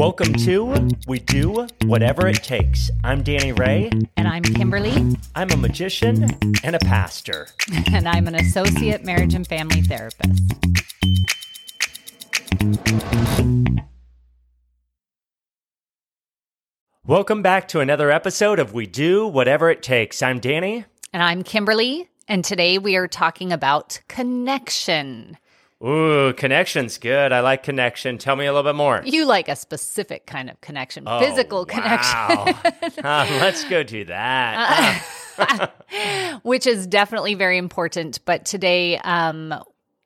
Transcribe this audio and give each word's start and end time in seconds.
Welcome 0.00 0.32
to 0.32 0.88
We 1.06 1.18
Do 1.18 1.66
Whatever 1.84 2.26
It 2.26 2.42
Takes. 2.42 2.90
I'm 3.04 3.22
Danny 3.22 3.52
Ray. 3.52 3.90
And 4.16 4.26
I'm 4.26 4.42
Kimberly. 4.42 5.14
I'm 5.34 5.50
a 5.50 5.58
magician 5.58 6.26
and 6.64 6.74
a 6.74 6.78
pastor. 6.78 7.48
And 7.92 8.08
I'm 8.08 8.26
an 8.26 8.34
associate 8.34 9.04
marriage 9.04 9.34
and 9.34 9.46
family 9.46 9.82
therapist. 9.82 10.40
Welcome 17.04 17.42
back 17.42 17.68
to 17.68 17.80
another 17.80 18.10
episode 18.10 18.58
of 18.58 18.72
We 18.72 18.86
Do 18.86 19.26
Whatever 19.26 19.68
It 19.68 19.82
Takes. 19.82 20.22
I'm 20.22 20.40
Danny. 20.40 20.86
And 21.12 21.22
I'm 21.22 21.42
Kimberly. 21.42 22.08
And 22.26 22.42
today 22.42 22.78
we 22.78 22.96
are 22.96 23.06
talking 23.06 23.52
about 23.52 24.00
connection. 24.08 25.36
Ooh, 25.82 26.34
connection's 26.34 26.98
good. 26.98 27.32
I 27.32 27.40
like 27.40 27.62
connection. 27.62 28.18
Tell 28.18 28.36
me 28.36 28.44
a 28.46 28.52
little 28.52 28.70
bit 28.70 28.76
more. 28.76 29.00
You 29.04 29.24
like 29.24 29.48
a 29.48 29.56
specific 29.56 30.26
kind 30.26 30.50
of 30.50 30.60
connection, 30.60 31.04
Oh, 31.06 31.18
physical 31.20 31.60
wow. 31.60 32.44
connection, 32.44 33.04
Uh, 33.04 33.26
let's 33.40 33.64
go 33.64 33.82
do 33.82 34.04
that. 34.04 35.02
which 36.42 36.66
is 36.66 36.86
definitely 36.86 37.34
very 37.34 37.56
important. 37.56 38.22
But 38.26 38.44
today, 38.44 38.98
um, 38.98 39.54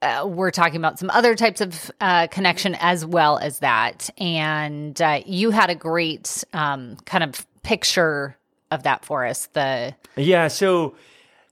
uh, 0.01 0.25
we're 0.29 0.53
talking 0.53 0.77
about 0.77 0.99
some 0.99 1.11
other 1.11 1.35
types 1.35 1.61
of 1.61 1.91
uh, 2.01 2.29
connection 2.29 2.77
as 2.79 3.05
well 3.05 3.39
as 3.39 3.59
that. 3.59 4.11
And 4.19 5.01
uh, 5.03 5.23
you 5.27 5.51
had 5.51 5.71
a 5.71 5.75
great 5.75 6.45
um, 6.53 6.97
kind 7.05 7.25
of 7.25 7.47
picture 7.63 8.37
of 8.71 8.85
that 8.85 9.05
for 9.05 9.25
us. 9.27 9.47
The 9.55 9.95
Yeah, 10.17 10.49
so 10.49 10.95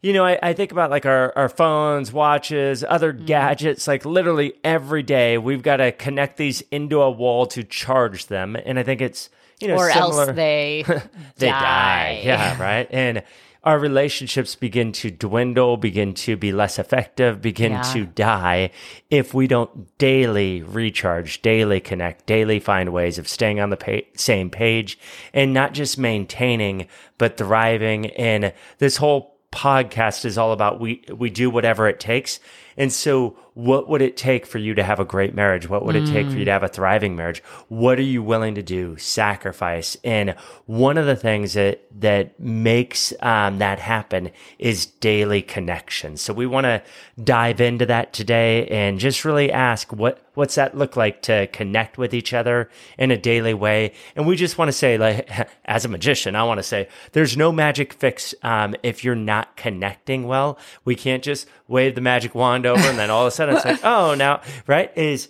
you 0.03 0.13
know, 0.13 0.25
I, 0.25 0.39
I 0.43 0.53
think 0.53 0.73
about 0.73 0.91
like 0.91 1.07
our, 1.07 1.33
our 1.37 1.49
phones, 1.49 2.13
watches, 2.13 2.85
other 2.87 3.13
Mm-hmm. 3.13 3.27
gadgets, 3.27 3.87
like 3.87 4.05
literally 4.05 4.55
every 4.65 5.03
day 5.03 5.39
we've 5.39 5.63
got 5.63 5.77
to 5.77 5.93
connect 5.93 6.37
these 6.37 6.61
into 6.71 7.01
a 7.01 7.11
wall 7.11 7.47
to 7.47 7.63
charge 7.65 8.27
them. 8.27 8.57
And 8.57 8.79
I 8.79 8.83
think 8.83 9.01
it's, 9.01 9.31
you 9.61 9.69
know, 9.69 9.77
or 9.77 9.91
similar. 9.93 10.23
else 10.27 10.37
they 10.37 10.85
they 11.37 11.49
die. 11.49 12.21
Yeah, 12.25 12.61
right. 12.61 12.89
And 12.91 13.23
our 13.65 13.79
relationships 13.79 14.57
begin 14.57 14.91
to 14.91 15.09
dwindle, 15.13 15.77
begin 15.77 16.15
to 16.15 16.37
be 16.37 16.51
less 16.51 16.81
effective, 16.81 17.41
begin 17.41 17.71
Yeah. 17.73 17.83
to 17.93 18.07
die 18.07 18.71
if 19.09 19.35
we 19.35 19.47
don't 19.47 19.97
daily 19.99 20.63
recharge, 20.63 21.43
daily 21.43 21.79
connect, 21.79 22.27
daily 22.27 22.59
find 22.59 22.93
ways 22.93 23.19
of 23.19 23.29
staying 23.29 23.61
on 23.61 23.71
the 23.71 23.77
pa- 23.77 24.09
same 24.17 24.51
page 24.51 24.99
and 25.33 25.55
not 25.55 25.75
just 25.75 25.97
maintaining, 25.97 26.89
but 27.19 27.37
thriving. 27.37 28.07
And 28.07 28.53
this 28.79 28.97
whole 28.97 29.32
podcast 29.53 30.25
is 30.25 30.37
all 30.39 30.53
about 30.53 30.81
we 30.81 31.05
we 31.15 31.31
do 31.31 31.49
whatever 31.51 31.89
it 31.89 32.01
takes. 32.01 32.41
And 32.77 32.93
so 32.93 33.37
what 33.55 33.89
would 33.89 34.01
it 34.01 34.17
take 34.17 34.47
for 34.47 34.59
you 34.59 34.75
to 34.75 34.83
have 34.83 34.99
a 34.99 35.05
great 35.05 35.35
marriage? 35.35 35.69
What 35.69 35.85
would 35.85 35.95
it 35.95 36.07
take 36.07 36.31
for 36.31 36.39
you 36.39 36.45
to 36.47 36.51
have 36.51 36.63
a 36.63 36.69
thriving 36.69 37.15
marriage? 37.17 37.43
What 37.69 37.99
are 37.99 38.03
you 38.03 38.23
willing 38.23 38.55
to 38.55 38.63
do? 38.63 38.97
Sacrifice. 38.97 39.97
And 40.03 40.35
one 40.65 40.97
of 40.97 41.05
the 41.05 41.17
things 41.17 41.53
that 41.53 41.83
that 42.01 42.41
makes 42.41 43.13
um, 43.21 43.59
that 43.59 43.79
happen 43.79 44.31
is 44.59 44.87
daily 44.87 45.43
connection. 45.43 46.17
So 46.17 46.33
we 46.33 46.47
want 46.47 46.65
to 46.65 46.83
dive 47.23 47.61
into 47.61 47.85
that 47.87 48.15
today 48.15 48.67
and 48.69 48.99
just 48.99 49.25
really 49.25 49.53
ask 49.53 49.93
what 49.93 50.25
what's 50.35 50.55
that 50.55 50.75
look 50.75 50.97
like 50.97 51.21
to 51.21 51.47
connect 51.49 51.99
with 51.99 52.15
each 52.15 52.33
other 52.33 52.71
in 52.97 53.11
a 53.11 53.19
daily 53.19 53.53
way. 53.53 53.93
And 54.17 54.27
we 54.27 54.35
just 54.35 54.57
want 54.57 54.69
to 54.69 54.73
say, 54.73 54.97
like, 54.97 55.31
as 55.67 55.85
a 55.85 55.89
magician, 55.89 56.35
I 56.35 56.45
want 56.45 56.59
to 56.59 56.63
say 56.63 56.89
there's 57.13 57.37
no 57.37 57.53
magic 57.53 57.93
fix 57.93 58.35
um, 58.43 58.75
if 58.83 59.05
you're 59.05 59.15
not 59.15 59.57
connecting 59.57 60.27
well. 60.27 60.59
We 60.87 60.95
can't 60.95 61.23
just 61.23 61.47
wave 61.69 61.95
the 61.95 62.01
magic 62.01 62.35
wand 62.35 62.62
over 62.67 62.89
and 62.89 62.99
then 62.99 63.11
all 63.11 63.23
of 63.23 63.29
a 63.29 63.31
sudden 63.31 63.57
it's 63.57 63.65
like, 63.65 63.81
oh, 63.85 64.15
now, 64.15 64.41
right? 64.67 64.97
Is 64.97 65.29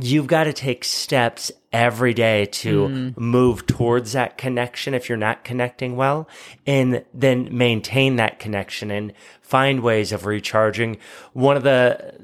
you've 0.00 0.26
got 0.26 0.44
to 0.44 0.52
take 0.52 0.84
steps 0.84 1.52
every 1.72 2.14
day 2.14 2.46
to 2.46 2.88
hmm. 2.88 3.08
move 3.16 3.66
towards 3.66 4.12
that 4.12 4.38
connection 4.38 4.94
if 4.94 5.08
you're 5.08 5.18
not 5.18 5.44
connecting 5.44 5.96
well 5.96 6.28
and 6.66 7.04
then 7.12 7.48
maintain 7.56 8.16
that 8.16 8.38
connection 8.38 8.90
and 8.90 9.12
find 9.40 9.80
ways 9.80 10.12
of 10.12 10.26
recharging 10.26 10.96
one 11.32 11.56
of 11.56 11.62
the 11.62 12.14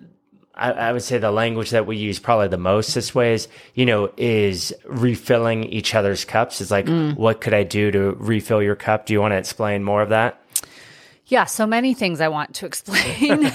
I, 0.55 0.73
I 0.73 0.93
would 0.93 1.03
say 1.03 1.19
the 1.19 1.31
language 1.31 1.71
that 1.71 1.87
we 1.87 1.97
use 1.97 2.19
probably 2.19 2.49
the 2.49 2.59
most 2.59 2.95
this 2.95 3.15
way 3.15 3.33
is, 3.33 3.49
you 3.75 3.87
know, 3.87 4.13
is 4.19 4.75
refilling 4.85 5.65
each 5.65 5.95
other's 5.95 6.25
cups. 6.27 6.61
It's 6.61 6.71
like, 6.71 6.87
hmm. 6.87 7.13
what 7.13 7.41
could 7.41 7.55
I 7.55 7.63
do 7.63 7.91
to 7.91 8.13
refill 8.19 8.63
your 8.63 8.77
cup? 8.77 9.07
Do 9.07 9.15
you 9.15 9.21
want 9.21 9.33
to 9.33 9.39
explain 9.39 9.83
more 9.83 10.03
of 10.03 10.11
that? 10.11 10.40
Yeah, 11.31 11.45
so 11.45 11.65
many 11.65 11.95
things 11.95 12.21
I 12.21 12.29
want 12.29 12.57
to 12.57 12.67
explain. 12.67 13.51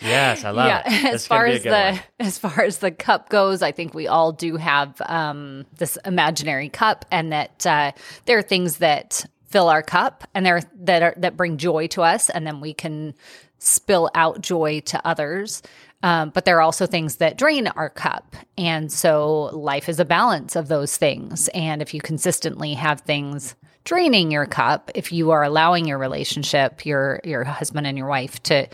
Yes, 0.00 0.42
I 0.42 0.50
love 0.50 0.68
yeah, 0.68 0.82
it. 0.86 1.04
as 1.14 1.26
far 1.26 1.46
gonna 1.46 1.60
be 1.60 1.68
a 1.68 1.72
as 1.72 1.96
the 1.96 2.00
one. 2.00 2.02
as 2.26 2.38
far 2.38 2.62
as 2.62 2.78
the 2.78 2.90
cup 2.90 3.28
goes, 3.28 3.60
I 3.62 3.72
think 3.72 3.92
we 3.92 4.06
all 4.06 4.32
do 4.32 4.56
have 4.56 5.00
um, 5.04 5.66
this 5.76 5.98
imaginary 6.06 6.70
cup, 6.70 7.04
and 7.10 7.30
that 7.32 7.66
uh, 7.66 7.92
there 8.24 8.38
are 8.38 8.42
things 8.42 8.78
that 8.78 9.26
fill 9.44 9.68
our 9.68 9.82
cup, 9.82 10.24
and 10.34 10.46
there 10.46 10.56
are, 10.56 10.62
that 10.80 11.02
are 11.02 11.14
that 11.18 11.36
bring 11.36 11.58
joy 11.58 11.88
to 11.88 12.02
us, 12.02 12.30
and 12.30 12.46
then 12.46 12.60
we 12.60 12.72
can 12.72 13.12
spill 13.58 14.08
out 14.14 14.40
joy 14.40 14.80
to 14.86 15.06
others. 15.06 15.62
Um, 16.02 16.30
but 16.30 16.44
there 16.44 16.56
are 16.56 16.62
also 16.62 16.86
things 16.86 17.16
that 17.16 17.36
drain 17.36 17.66
our 17.66 17.90
cup. 17.90 18.36
And 18.56 18.90
so 18.90 19.50
life 19.52 19.88
is 19.88 19.98
a 19.98 20.04
balance 20.04 20.54
of 20.54 20.68
those 20.68 20.96
things. 20.96 21.48
And 21.48 21.82
if 21.82 21.92
you 21.92 22.00
consistently 22.00 22.74
have 22.74 23.00
things 23.00 23.56
draining 23.88 24.30
your 24.30 24.44
cup, 24.44 24.90
if 24.94 25.12
you 25.12 25.30
are 25.30 25.42
allowing 25.42 25.86
your 25.86 25.96
relationship, 25.96 26.84
your 26.84 27.20
your 27.24 27.42
husband 27.42 27.86
and 27.86 27.96
your 27.96 28.06
wife 28.06 28.40
to 28.42 28.68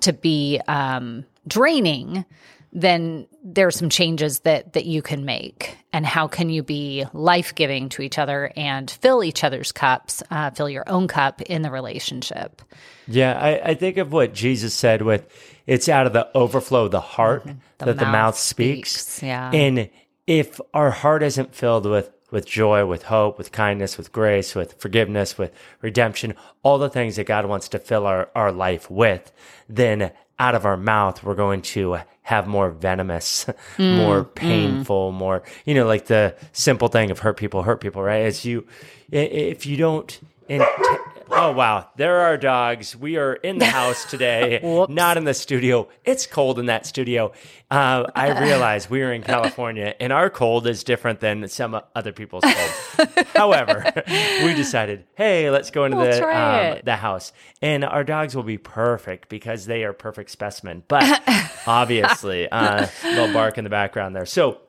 to 0.00 0.12
be 0.12 0.60
um, 0.66 1.24
draining, 1.46 2.24
then 2.72 3.28
there's 3.44 3.76
some 3.76 3.88
changes 3.88 4.40
that 4.40 4.72
that 4.72 4.84
you 4.84 5.02
can 5.02 5.24
make. 5.24 5.78
And 5.92 6.04
how 6.04 6.26
can 6.26 6.50
you 6.50 6.64
be 6.64 7.04
life 7.12 7.54
giving 7.54 7.88
to 7.90 8.02
each 8.02 8.18
other 8.18 8.52
and 8.56 8.90
fill 8.90 9.22
each 9.22 9.44
other's 9.44 9.70
cups, 9.70 10.20
uh, 10.32 10.50
fill 10.50 10.68
your 10.68 10.84
own 10.88 11.06
cup 11.06 11.40
in 11.42 11.62
the 11.62 11.70
relationship? 11.70 12.60
Yeah, 13.06 13.38
I, 13.38 13.70
I 13.70 13.74
think 13.74 13.98
of 13.98 14.12
what 14.12 14.34
Jesus 14.34 14.74
said 14.74 15.00
with 15.00 15.28
it's 15.68 15.88
out 15.88 16.06
of 16.06 16.12
the 16.12 16.28
overflow 16.36 16.86
of 16.86 16.90
the 16.90 17.00
heart 17.00 17.46
that 17.78 17.98
the 17.98 18.04
mouth 18.04 18.12
mouth 18.12 18.36
speaks. 18.36 18.90
speaks, 18.90 19.22
yeah. 19.22 19.48
And 19.52 19.90
if 20.26 20.60
our 20.74 20.90
heart 20.90 21.22
isn't 21.22 21.54
filled 21.54 21.86
with 21.86 22.10
with 22.30 22.46
joy, 22.46 22.84
with 22.86 23.04
hope, 23.04 23.38
with 23.38 23.52
kindness, 23.52 23.96
with 23.96 24.12
grace, 24.12 24.54
with 24.54 24.74
forgiveness, 24.80 25.38
with 25.38 25.52
redemption, 25.80 26.34
all 26.62 26.78
the 26.78 26.90
things 26.90 27.16
that 27.16 27.24
God 27.24 27.46
wants 27.46 27.68
to 27.70 27.78
fill 27.78 28.06
our, 28.06 28.28
our 28.34 28.52
life 28.52 28.90
with, 28.90 29.32
then 29.68 30.10
out 30.38 30.54
of 30.54 30.66
our 30.66 30.76
mouth, 30.76 31.22
we're 31.22 31.34
going 31.34 31.62
to 31.62 31.98
have 32.22 32.46
more 32.46 32.70
venomous, 32.70 33.46
mm, 33.76 33.96
more 33.96 34.24
mm. 34.24 34.34
painful, 34.34 35.12
more, 35.12 35.42
you 35.64 35.74
know, 35.74 35.86
like 35.86 36.06
the 36.06 36.34
simple 36.52 36.88
thing 36.88 37.10
of 37.10 37.20
hurt 37.20 37.36
people, 37.36 37.62
hurt 37.62 37.80
people, 37.80 38.02
right? 38.02 38.22
As 38.22 38.44
you, 38.44 38.66
if 39.10 39.64
you 39.64 39.76
don't, 39.76 40.18
and 40.48 40.64
oh 41.30 41.52
wow, 41.52 41.88
there 41.96 42.20
are 42.20 42.36
dogs. 42.36 42.96
We 42.96 43.16
are 43.16 43.34
in 43.34 43.58
the 43.58 43.66
house 43.66 44.04
today, 44.10 44.60
not 44.88 45.16
in 45.16 45.24
the 45.24 45.34
studio. 45.34 45.88
It's 46.04 46.26
cold 46.26 46.58
in 46.58 46.66
that 46.66 46.86
studio. 46.86 47.32
Uh, 47.70 48.04
I 48.14 48.40
realize 48.40 48.88
we 48.88 49.02
are 49.02 49.12
in 49.12 49.22
California, 49.22 49.94
and 49.98 50.12
our 50.12 50.30
cold 50.30 50.66
is 50.66 50.84
different 50.84 51.20
than 51.20 51.48
some 51.48 51.80
other 51.94 52.12
people's 52.12 52.44
cold. 52.44 53.26
However, 53.34 53.84
we 54.44 54.54
decided, 54.54 55.04
hey, 55.16 55.50
let's 55.50 55.70
go 55.70 55.84
into 55.84 55.96
We'll 55.96 56.06
the 56.06 56.74
um, 56.74 56.80
the 56.84 56.96
house, 56.96 57.32
and 57.60 57.84
our 57.84 58.04
dogs 58.04 58.36
will 58.36 58.42
be 58.42 58.58
perfect 58.58 59.28
because 59.28 59.66
they 59.66 59.84
are 59.84 59.92
perfect 59.92 60.30
specimen. 60.30 60.84
But 60.86 61.22
obviously, 61.66 62.48
uh, 62.48 62.86
little 63.04 63.32
bark 63.32 63.58
in 63.58 63.64
the 63.64 63.70
background 63.70 64.14
there. 64.14 64.26
So. 64.26 64.60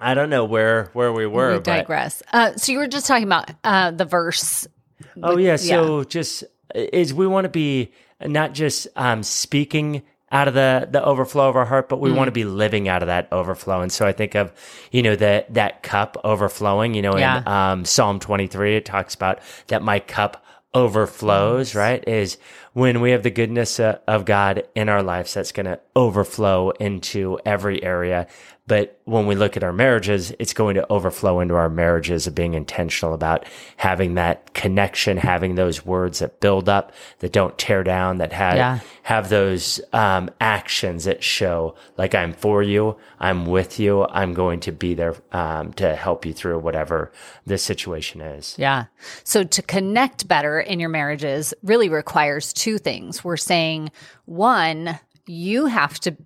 I 0.00 0.14
don't 0.14 0.28
know 0.28 0.44
where 0.44 0.90
where 0.92 1.12
we 1.12 1.24
were, 1.24 1.54
we 1.54 1.60
digress. 1.60 2.20
Uh, 2.32 2.56
so 2.56 2.72
you 2.72 2.78
were 2.78 2.88
just 2.88 3.06
talking 3.06 3.24
about 3.24 3.48
uh, 3.62 3.92
the 3.92 4.04
verse. 4.04 4.66
Oh 5.22 5.36
yeah, 5.36 5.56
so 5.56 6.04
just 6.04 6.44
is 6.74 7.12
we 7.14 7.26
want 7.26 7.44
to 7.44 7.48
be 7.48 7.92
not 8.24 8.52
just 8.54 8.88
um, 8.96 9.22
speaking 9.22 10.02
out 10.32 10.48
of 10.48 10.54
the 10.54 10.88
the 10.90 11.04
overflow 11.04 11.48
of 11.48 11.56
our 11.56 11.64
heart, 11.64 11.88
but 11.88 12.00
we 12.00 12.10
want 12.10 12.26
to 12.28 12.32
Mm. 12.32 12.34
be 12.34 12.44
living 12.44 12.88
out 12.88 13.02
of 13.02 13.06
that 13.08 13.28
overflow. 13.32 13.80
And 13.80 13.92
so 13.92 14.06
I 14.06 14.12
think 14.12 14.34
of 14.34 14.52
you 14.90 15.02
know 15.02 15.14
that 15.16 15.52
that 15.54 15.82
cup 15.82 16.16
overflowing. 16.24 16.94
You 16.94 17.02
know, 17.02 17.16
in 17.16 17.46
um, 17.46 17.84
Psalm 17.84 18.18
twenty 18.20 18.46
three, 18.46 18.76
it 18.76 18.84
talks 18.84 19.14
about 19.14 19.38
that 19.68 19.82
my 19.82 20.00
cup 20.00 20.44
overflows. 20.74 21.74
Right, 21.74 22.06
is 22.08 22.38
when 22.74 23.00
we 23.00 23.12
have 23.12 23.22
the 23.22 23.30
goodness 23.30 23.80
uh, 23.80 23.98
of 24.06 24.24
God 24.24 24.64
in 24.74 24.88
our 24.88 25.02
lives, 25.02 25.34
that's 25.34 25.52
going 25.52 25.66
to 25.66 25.80
overflow 25.96 26.70
into 26.70 27.38
every 27.46 27.82
area. 27.82 28.26
But 28.66 28.98
when 29.04 29.26
we 29.26 29.34
look 29.34 29.58
at 29.58 29.62
our 29.62 29.74
marriages, 29.74 30.32
it's 30.38 30.54
going 30.54 30.76
to 30.76 30.90
overflow 30.90 31.40
into 31.40 31.54
our 31.54 31.68
marriages 31.68 32.26
of 32.26 32.34
being 32.34 32.54
intentional 32.54 33.12
about 33.12 33.44
having 33.76 34.14
that 34.14 34.54
connection, 34.54 35.18
having 35.18 35.54
those 35.54 35.84
words 35.84 36.20
that 36.20 36.40
build 36.40 36.66
up, 36.70 36.92
that 37.18 37.30
don't 37.30 37.58
tear 37.58 37.84
down, 37.84 38.16
that 38.18 38.32
have, 38.32 38.56
Yeah. 38.56 38.78
have 39.02 39.28
those 39.28 39.82
um, 39.92 40.30
actions 40.40 41.04
that 41.04 41.22
show 41.22 41.74
like 41.98 42.14
I'm 42.14 42.32
for 42.32 42.62
you, 42.62 42.96
I'm 43.20 43.44
with 43.44 43.78
you, 43.78 44.06
I'm 44.06 44.32
going 44.32 44.60
to 44.60 44.72
be 44.72 44.94
there 44.94 45.14
um, 45.30 45.74
to 45.74 45.94
help 45.94 46.24
you 46.24 46.32
through 46.32 46.58
whatever 46.60 47.12
the 47.44 47.58
situation 47.58 48.22
is. 48.22 48.56
Yeah. 48.58 48.86
So 49.24 49.44
to 49.44 49.60
connect 49.60 50.26
better 50.26 50.58
in 50.58 50.80
your 50.80 50.88
marriages 50.88 51.52
really 51.62 51.90
requires 51.90 52.54
two 52.54 52.63
things. 52.78 53.22
We're 53.24 53.36
saying 53.36 53.90
one, 54.24 54.98
you 55.26 55.66
have 55.66 55.98
to 56.00 56.16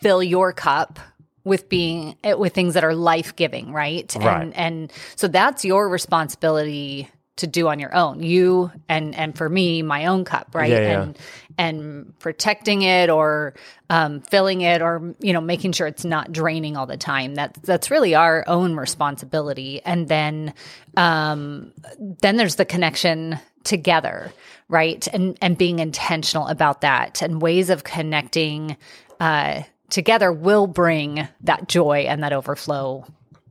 fill 0.00 0.22
your 0.22 0.52
cup 0.52 0.98
with 1.44 1.68
being 1.68 2.16
eh, 2.24 2.34
with 2.34 2.54
things 2.54 2.74
that 2.74 2.84
are 2.84 2.94
life 2.94 3.34
giving, 3.36 3.72
right? 3.72 4.14
Right. 4.16 4.42
And 4.42 4.56
and 4.56 4.92
so 5.16 5.28
that's 5.28 5.64
your 5.64 5.88
responsibility 5.88 7.08
to 7.36 7.46
do 7.46 7.68
on 7.68 7.78
your 7.78 7.94
own. 7.94 8.22
You 8.22 8.70
and 8.88 9.14
and 9.14 9.36
for 9.36 9.48
me, 9.48 9.82
my 9.82 10.06
own 10.06 10.24
cup, 10.24 10.54
right? 10.54 10.70
Yeah, 10.70 10.80
yeah. 10.80 11.02
And 11.02 11.18
and 11.58 12.18
protecting 12.18 12.82
it 12.82 13.10
or 13.10 13.54
um, 13.90 14.20
filling 14.20 14.60
it 14.60 14.82
or 14.82 15.14
you 15.20 15.32
know 15.32 15.40
making 15.40 15.72
sure 15.72 15.86
it's 15.86 16.04
not 16.04 16.32
draining 16.32 16.76
all 16.76 16.86
the 16.86 16.96
time. 16.96 17.34
That's 17.34 17.58
that's 17.60 17.90
really 17.90 18.14
our 18.14 18.44
own 18.46 18.76
responsibility. 18.76 19.80
And 19.84 20.08
then 20.08 20.54
um, 20.96 21.72
then 21.98 22.36
there's 22.36 22.56
the 22.56 22.64
connection 22.64 23.38
together, 23.64 24.32
right? 24.68 25.06
And 25.08 25.38
and 25.40 25.56
being 25.56 25.78
intentional 25.78 26.48
about 26.48 26.82
that 26.82 27.22
and 27.22 27.40
ways 27.40 27.70
of 27.70 27.82
connecting 27.82 28.76
uh, 29.20 29.62
together 29.88 30.32
will 30.32 30.66
bring 30.66 31.28
that 31.42 31.66
joy 31.68 32.06
and 32.08 32.22
that 32.22 32.32
overflow, 32.32 33.06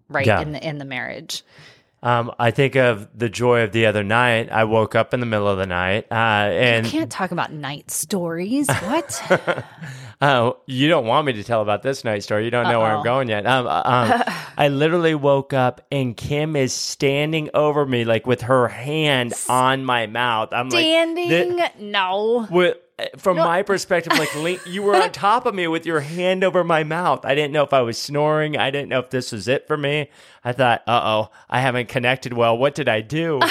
right? 0.07 0.28
Yeah. 0.28 0.42
In 0.42 0.51
the 0.51 0.68
in 0.68 0.78
the 0.78 0.86
marriage. 0.86 1.44
Um, 2.03 2.31
I 2.39 2.50
think 2.50 2.75
of 2.75 3.07
the 3.15 3.30
joy 3.30 3.62
of 3.62 3.71
the 3.74 3.86
other 3.86 4.03
night. 4.03 4.51
I 4.51 4.63
woke 4.63 4.95
up 4.95 5.13
in 5.13 5.19
the 5.19 5.25
middle 5.27 5.48
of 5.48 5.59
the 5.59 5.68
night, 5.68 6.07
uh, 6.12 6.15
and 6.15 6.86
you 6.86 6.92
Can't 6.92 7.12
talk 7.12 7.31
about 7.31 7.51
night 7.51 7.92
stories. 7.92 8.68
What? 8.81 9.21
Oh, 10.24 10.59
you 10.68 10.88
don't 10.88 11.06
want 11.07 11.25
me 11.25 11.33
to 11.33 11.44
tell 11.44 11.62
about 11.63 11.81
this 11.81 12.03
night 12.03 12.21
story. 12.24 12.45
You 12.45 12.51
don't 12.51 12.68
know 12.68 12.80
where 12.80 12.95
I'm 12.95 13.03
going 13.03 13.27
yet. 13.30 13.48
Um, 13.48 13.65
um, 13.65 14.24
I 14.57 14.68
literally 14.68 15.15
woke 15.15 15.51
up 15.51 15.81
and 15.92 16.15
Kim 16.15 16.56
is 16.56 16.74
standing 16.74 17.50
over 17.56 17.86
me, 17.88 18.06
like 18.06 18.27
with 18.27 18.42
her 18.42 18.68
hand 18.68 19.33
on 19.50 19.83
my 19.83 20.06
mouth. 20.06 20.50
I'm 20.54 20.69
like, 20.69 20.83
Standing? 20.83 21.57
thi- 21.57 21.69
no. 21.80 22.47
with, 22.51 22.77
from 23.18 23.38
my 23.38 23.63
perspective, 23.63 24.18
like 24.18 24.65
you 24.65 24.83
were 24.83 24.95
on 24.95 25.12
top 25.12 25.45
of 25.45 25.56
me 25.56 25.68
with 25.68 25.86
your 25.86 26.00
hand 26.01 26.44
over 26.44 26.63
my 26.63 26.83
mouth. 26.83 27.25
I 27.25 27.36
didn't 27.36 27.51
know 27.51 27.63
if 27.63 27.74
I 27.74 27.81
was 27.81 27.98
snoring. 27.98 28.57
I 28.57 28.71
didn't 28.71 28.89
know 28.89 29.00
if 29.00 29.09
this 29.09 29.31
was 29.31 29.48
it 29.48 29.68
for 29.68 29.77
me. 29.77 30.09
I 30.44 30.53
thought, 30.53 30.83
uh 30.88 31.01
oh, 31.03 31.31
I 31.50 31.62
haven't 31.62 31.89
connected 31.89 32.33
well. 32.33 32.57
What 32.57 32.75
did 32.75 32.89
I 32.89 33.01
do? 33.01 33.39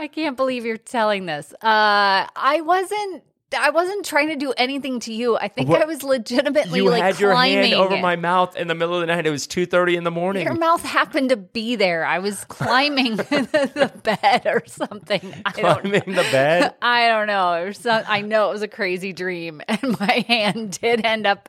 I 0.00 0.06
can't 0.06 0.36
believe 0.36 0.64
you're 0.64 0.76
telling 0.76 1.26
this. 1.26 1.52
Uh, 1.54 2.26
I 2.34 2.60
wasn't. 2.64 3.24
I 3.56 3.70
wasn't 3.70 4.04
trying 4.04 4.28
to 4.28 4.36
do 4.36 4.52
anything 4.56 5.00
to 5.00 5.12
you. 5.12 5.36
I 5.38 5.48
think 5.48 5.68
What? 5.70 5.80
I 5.80 5.86
was 5.86 6.02
legitimately 6.02 6.80
you 6.80 6.90
like 6.90 7.02
had 7.02 7.18
your 7.18 7.32
climbing. 7.32 7.70
hand 7.70 7.74
over 7.74 7.96
my 7.96 8.16
mouth 8.16 8.56
in 8.56 8.68
the 8.68 8.74
middle 8.74 8.94
of 8.96 9.00
the 9.00 9.06
night. 9.06 9.26
It 9.26 9.30
was 9.30 9.46
two 9.46 9.64
thirty 9.64 9.96
in 9.96 10.04
the 10.04 10.10
morning. 10.10 10.44
Your 10.44 10.54
mouth 10.54 10.82
happened 10.82 11.30
to 11.30 11.36
be 11.36 11.74
there. 11.76 12.04
I 12.04 12.18
was 12.18 12.44
climbing 12.44 13.16
the 13.16 13.90
bed 14.02 14.42
or 14.46 14.62
something. 14.66 15.20
I 15.46 15.52
don't 15.52 15.62
know. 15.62 15.74
climbing 16.00 16.14
the 16.14 16.28
bed. 16.30 16.74
I 16.82 17.08
don't 17.08 17.26
know. 17.26 17.54
It 17.54 17.64
was 17.68 17.78
some, 17.78 18.02
I 18.06 18.20
know 18.20 18.50
it 18.50 18.52
was 18.52 18.62
a 18.62 18.68
crazy 18.68 19.12
dream, 19.14 19.62
and 19.68 19.98
my 19.98 20.24
hand 20.28 20.78
did 20.80 21.04
end 21.06 21.26
up 21.26 21.48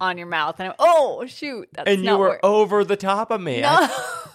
on 0.00 0.16
your 0.18 0.28
mouth. 0.28 0.56
And 0.58 0.68
I'm, 0.70 0.74
oh 0.78 1.26
shoot, 1.26 1.68
that's 1.72 1.88
and 1.90 2.04
you 2.04 2.16
were 2.16 2.40
over 2.44 2.82
the 2.84 2.96
top 2.96 3.30
of 3.30 3.40
me. 3.40 3.62
I, 3.62 3.88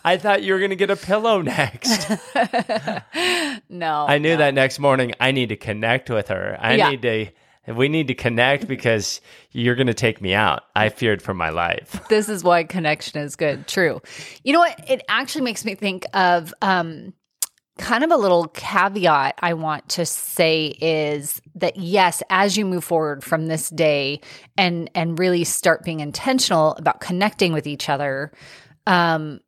I 0.04 0.18
thought 0.18 0.44
you 0.44 0.54
were 0.54 0.60
going 0.60 0.72
to 0.72 0.76
get 0.76 0.90
a 0.90 0.96
pillow 0.96 1.42
next. 1.42 2.10
no. 3.70 4.06
I 4.08 4.18
knew 4.18 4.38
that 4.38 4.54
next 4.54 4.80
morning 4.80 5.14
I 5.20 5.32
need 5.32 5.50
to 5.50 5.56
connect 5.56 6.10
with 6.10 6.30
her. 6.30 6.58
I 6.60 6.76
Yeah. 6.76 6.90
need 6.90 7.02
to. 7.04 7.28
We 7.68 7.90
need 7.90 8.08
to 8.08 8.16
connect 8.16 8.68
because 8.68 9.22
you're 9.52 9.76
going 9.76 9.86
to 9.88 9.94
take 9.94 10.20
me 10.20 10.34
out. 10.34 10.64
I 10.76 10.90
feared 10.90 11.22
for 11.22 11.36
my 11.36 11.50
life. 11.50 12.02
this 12.10 12.28
is 12.28 12.44
why 12.44 12.64
connection 12.64 13.22
is 13.22 13.36
good. 13.36 13.68
True. 13.68 14.02
You 14.44 14.54
know 14.54 14.60
what? 14.60 14.80
It 14.90 15.04
actually 15.08 15.44
makes 15.44 15.64
me 15.64 15.76
think 15.76 16.04
of 16.16 16.56
um, 16.64 17.14
kind 17.78 18.04
of 18.04 18.10
a 18.10 18.18
little 18.18 18.48
caveat 18.48 19.36
I 19.40 19.54
want 19.54 19.90
to 19.90 20.08
say 20.08 20.76
is 20.82 21.40
that 21.54 21.78
yes, 21.78 22.24
as 22.32 22.58
you 22.58 22.66
move 22.66 22.84
forward 22.84 23.24
from 23.24 23.46
this 23.46 23.70
day 23.70 24.22
and 24.58 24.90
and 24.96 25.20
really 25.20 25.44
start 25.44 25.84
being 25.84 26.00
intentional 26.00 26.72
about 26.74 27.00
connecting 27.00 27.54
with 27.54 27.68
each 27.68 27.90
other, 27.90 28.32
um, 28.88 29.40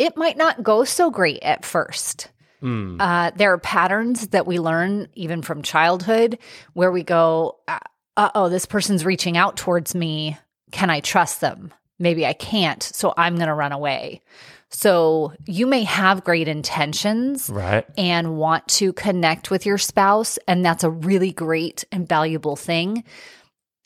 it 0.00 0.16
might 0.16 0.36
not 0.36 0.62
go 0.62 0.82
so 0.84 1.10
great 1.10 1.42
at 1.42 1.64
first. 1.64 2.30
Mm. 2.62 2.96
Uh, 3.00 3.30
there 3.36 3.52
are 3.52 3.58
patterns 3.58 4.28
that 4.28 4.46
we 4.46 4.58
learn 4.58 5.08
even 5.14 5.42
from 5.42 5.62
childhood 5.62 6.38
where 6.74 6.90
we 6.90 7.02
go, 7.02 7.58
uh 7.68 8.30
oh, 8.34 8.48
this 8.48 8.66
person's 8.66 9.04
reaching 9.04 9.36
out 9.36 9.56
towards 9.56 9.94
me. 9.94 10.36
Can 10.72 10.90
I 10.90 11.00
trust 11.00 11.40
them? 11.40 11.72
Maybe 11.98 12.26
I 12.26 12.32
can't. 12.32 12.82
So 12.82 13.14
I'm 13.16 13.36
going 13.36 13.48
to 13.48 13.54
run 13.54 13.72
away. 13.72 14.20
So 14.68 15.32
you 15.46 15.66
may 15.66 15.84
have 15.84 16.22
great 16.24 16.48
intentions 16.48 17.50
Right. 17.50 17.86
and 17.98 18.36
want 18.36 18.68
to 18.68 18.92
connect 18.92 19.50
with 19.50 19.66
your 19.66 19.78
spouse. 19.78 20.38
And 20.46 20.64
that's 20.64 20.84
a 20.84 20.90
really 20.90 21.32
great 21.32 21.84
and 21.90 22.08
valuable 22.08 22.56
thing. 22.56 23.04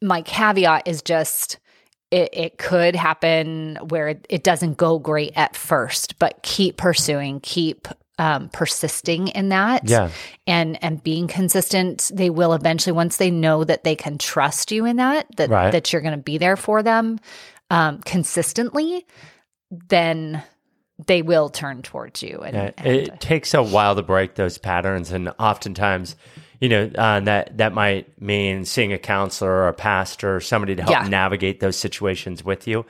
My 0.03 0.23
caveat 0.23 0.87
is 0.87 1.01
just 1.03 1.59
it, 2.15 2.31
it 2.33 2.59
could 2.59 2.95
happen 2.97 3.77
where 3.89 4.09
it, 4.09 4.27
it 4.31 4.43
doesn't 4.45 4.77
go 4.77 4.99
great 4.99 5.33
at 5.37 5.57
first, 5.57 6.19
but 6.19 6.43
keep 6.43 6.77
pursuing, 6.77 7.41
keep 7.41 7.89
um, 8.19 8.49
persisting 8.51 9.29
in 9.29 9.49
that 9.49 9.89
Yeah. 9.89 10.11
and 10.47 10.79
and 10.85 11.03
being 11.03 11.27
consistent 11.27 12.13
they 12.15 12.31
will 12.31 12.53
eventually 12.53 12.93
once 12.93 13.17
they 13.17 13.33
know 13.33 13.65
that 13.65 13.83
they 13.83 13.97
can 13.97 14.19
trust 14.19 14.71
you 14.71 14.85
in 14.87 14.97
that 14.99 15.27
that 15.37 15.51
Right. 15.51 15.73
that 15.73 15.93
you're 15.93 16.01
going 16.03 16.17
to 16.17 16.23
be 16.23 16.39
there 16.39 16.57
for 16.57 16.81
them 16.85 17.19
um, 17.71 17.99
consistently 18.05 19.05
then 19.89 20.45
they 21.09 21.23
will 21.23 21.49
turn 21.49 21.83
towards 21.83 22.23
you 22.23 22.39
and, 22.47 22.55
Yeah, 22.55 22.71
and- 22.77 22.87
it 22.87 23.21
takes 23.21 23.53
a 23.53 23.63
while 23.65 23.97
to 23.97 24.03
break 24.03 24.37
those 24.37 24.59
patterns, 24.59 25.11
and 25.11 25.33
oftentimes, 25.41 26.15
you 26.61 26.69
know, 26.69 26.91
uh, 26.95 27.21
that 27.21 27.57
that 27.59 27.73
might 27.73 28.21
mean 28.21 28.65
seeing 28.65 28.93
a 28.93 28.99
counselor 28.99 29.51
or 29.51 29.69
a 29.69 29.73
pastor 29.75 30.37
or 30.37 30.41
somebody 30.41 30.75
to 30.77 30.83
help 30.83 30.93
Yeah. 30.93 31.09
navigate 31.09 31.61
those 31.61 31.77
situations 31.77 32.45
with 32.45 32.67
you. 32.67 32.85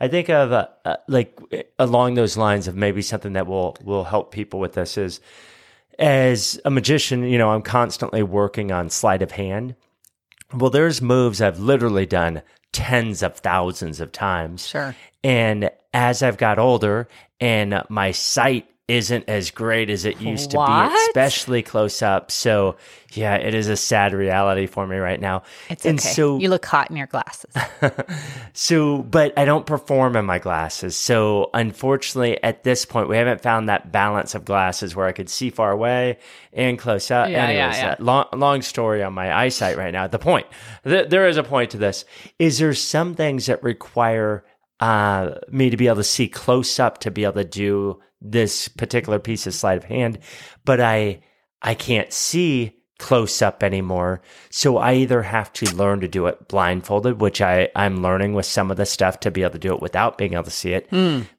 I 0.00 0.08
think 0.08 0.30
of 0.30 0.52
uh, 0.52 0.68
uh, 0.84 0.96
like 1.08 1.38
along 1.78 2.14
those 2.14 2.36
lines 2.36 2.68
of 2.68 2.74
maybe 2.74 3.02
something 3.02 3.34
that 3.34 3.46
will 3.46 3.76
will 3.84 4.04
help 4.04 4.32
people 4.32 4.58
with 4.60 4.72
this 4.72 4.96
is 4.96 5.20
as 5.98 6.58
a 6.64 6.70
magician, 6.70 7.24
you 7.24 7.36
know, 7.36 7.50
I'm 7.50 7.62
constantly 7.62 8.22
working 8.22 8.72
on 8.72 8.88
sleight 8.88 9.20
of 9.20 9.32
hand. 9.32 9.74
Well, 10.54 10.70
there's 10.70 11.02
moves 11.02 11.42
I've 11.42 11.58
literally 11.58 12.06
done 12.06 12.42
tens 12.72 13.22
of 13.22 13.36
thousands 13.36 14.00
of 14.00 14.10
times. 14.10 14.66
Sure. 14.66 14.96
And 15.22 15.70
as 15.92 16.22
I've 16.22 16.38
got 16.38 16.58
older 16.58 17.08
and 17.40 17.82
my 17.88 18.12
sight 18.12 18.69
isn't 18.90 19.28
as 19.28 19.52
great 19.52 19.88
as 19.88 20.04
it 20.04 20.20
used 20.20 20.50
to 20.50 20.56
be, 20.56 20.96
especially 21.08 21.62
close 21.62 22.02
up. 22.02 22.32
So, 22.32 22.76
yeah, 23.12 23.36
it 23.36 23.54
is 23.54 23.68
a 23.68 23.76
sad 23.76 24.12
reality 24.12 24.66
for 24.66 24.84
me 24.84 24.96
right 24.96 25.20
now. 25.20 25.44
it's 25.68 25.86
and 25.86 26.00
okay 26.00 26.08
so, 26.08 26.38
you 26.38 26.48
look 26.48 26.66
hot 26.66 26.90
in 26.90 26.96
your 26.96 27.06
glasses 27.06 27.54
so, 28.52 28.98
but 28.98 29.32
I 29.38 29.44
don't 29.44 29.64
perform 29.64 30.16
in 30.16 30.24
my 30.24 30.40
glasses. 30.40 30.96
So, 30.96 31.50
unfortunately, 31.54 32.42
at 32.42 32.64
this 32.64 32.84
point, 32.84 33.08
we 33.08 33.16
haven't 33.16 33.42
found 33.42 33.68
that 33.68 33.92
balance 33.92 34.34
of 34.34 34.44
glasses 34.44 34.96
where 34.96 35.06
I 35.06 35.12
could 35.12 35.30
see 35.30 35.50
far 35.50 35.70
away 35.70 36.18
and 36.52 36.76
close 36.76 37.12
up. 37.12 37.28
Yeah, 37.28 37.48
yeah, 37.48 37.62
Anyways, 37.62 37.78
yeah. 37.78 37.90
uh, 37.92 37.96
long, 38.00 38.26
long 38.34 38.62
story 38.62 39.04
on 39.04 39.12
my 39.12 39.32
eyesight 39.32 39.76
right 39.76 39.92
now. 39.92 40.08
The 40.08 40.18
point, 40.18 40.48
th- 40.82 41.10
there 41.10 41.28
is 41.28 41.36
a 41.36 41.44
point 41.44 41.70
to 41.70 41.78
this. 41.78 42.04
Is 42.40 42.58
there 42.58 42.74
some 42.74 43.14
things 43.14 43.46
that 43.46 43.62
require 43.62 44.44
uh, 44.80 45.34
me 45.48 45.70
to 45.70 45.76
be 45.76 45.86
able 45.86 45.96
to 45.96 46.04
see 46.04 46.26
close 46.26 46.80
up 46.80 46.98
to 46.98 47.10
be 47.10 47.24
able 47.24 47.34
to 47.34 47.44
do 47.44 48.00
this 48.20 48.68
particular 48.68 49.18
piece 49.18 49.46
of 49.46 49.54
sleight 49.54 49.78
of 49.78 49.84
hand, 49.84 50.18
but 50.64 50.80
I 50.80 51.22
I 51.62 51.74
can't 51.74 52.12
see 52.12 52.76
close 52.98 53.40
up 53.40 53.62
anymore. 53.62 54.20
So 54.50 54.76
I 54.76 54.94
either 54.94 55.22
have 55.22 55.52
to 55.54 55.74
learn 55.74 56.00
to 56.00 56.08
do 56.08 56.26
it 56.26 56.48
blindfolded, 56.48 57.20
which 57.20 57.40
I, 57.40 57.70
I'm 57.74 58.02
learning 58.02 58.34
with 58.34 58.44
some 58.46 58.70
of 58.70 58.76
the 58.76 58.84
stuff 58.84 59.20
to 59.20 59.30
be 59.30 59.42
able 59.42 59.52
to 59.52 59.58
do 59.58 59.74
it 59.74 59.80
without 59.80 60.18
being 60.18 60.34
able 60.34 60.44
to 60.44 60.50
see 60.50 60.72
it. 60.74 60.86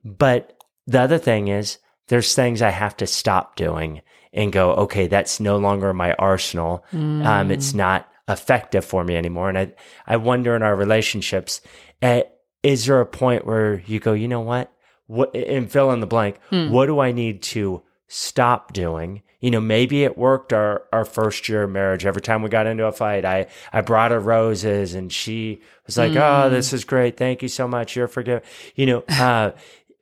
But 0.03 0.57
the 0.87 0.99
other 1.01 1.19
thing 1.19 1.49
is 1.49 1.77
there's 2.07 2.33
things 2.33 2.61
I 2.63 2.71
have 2.71 2.97
to 2.97 3.05
stop 3.07 3.55
doing 3.55 4.01
and 4.33 4.51
go, 4.51 4.71
okay, 4.73 5.05
that's 5.07 5.39
no 5.39 5.57
longer 5.57 5.93
my 5.93 6.13
arsenal. 6.13 6.83
Um, 6.93 7.51
it's 7.51 7.73
not 7.75 8.09
effective 8.27 8.83
for 8.83 9.03
me 9.03 9.15
anymore. 9.15 9.49
And 9.49 9.57
I, 9.57 9.73
I 10.07 10.17
wonder 10.17 10.55
in 10.55 10.63
our 10.63 10.75
relationships, 10.75 11.61
eh, 12.01 12.23
is 12.63 12.85
there 12.87 13.01
a 13.01 13.05
point 13.05 13.45
where 13.45 13.81
you 13.85 13.99
go, 13.99 14.13
you 14.13 14.27
know 14.27 14.41
what? 14.41 14.73
What 15.11 15.35
and 15.35 15.69
fill 15.69 15.91
in 15.91 15.99
the 15.99 16.07
blank. 16.07 16.39
What 16.49 16.85
do 16.85 16.99
I 16.99 17.11
need 17.11 17.41
to 17.43 17.81
stop 18.07 18.71
doing? 18.71 19.23
You 19.41 19.51
know, 19.51 19.59
maybe 19.59 20.03
it 20.03 20.17
worked 20.17 20.53
our, 20.53 20.83
our 20.93 21.03
first 21.03 21.49
year 21.49 21.63
of 21.63 21.69
marriage. 21.71 22.05
Every 22.05 22.21
time 22.21 22.43
we 22.43 22.49
got 22.49 22.65
into 22.67 22.85
a 22.85 22.91
fight, 22.93 23.25
I, 23.25 23.47
I 23.73 23.81
brought 23.81 24.11
her 24.11 24.19
roses 24.19 24.93
and 24.93 25.11
she 25.11 25.61
was 25.85 25.97
like, 25.97 26.13
Oh, 26.15 26.49
this 26.49 26.71
is 26.71 26.85
great. 26.85 27.17
Thank 27.17 27.41
you 27.41 27.49
so 27.49 27.67
much. 27.67 27.95
You're 27.95 28.07
forgiven. 28.07 28.43
You 28.75 28.85
know, 28.85 29.03
uh, 29.09 29.51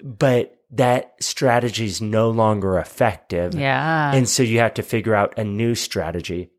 but 0.04 0.60
that 0.72 1.16
strategy 1.22 1.86
is 1.86 2.02
no 2.02 2.30
longer 2.30 2.78
effective. 2.78 3.56
yeah 3.56 4.14
And 4.14 4.30
so 4.30 4.44
you 4.44 4.60
have 4.60 4.76
to 4.76 4.84
figure 4.84 5.16
out 5.16 5.40
a 5.40 5.44
new 5.44 5.74
strategy. 5.74 6.52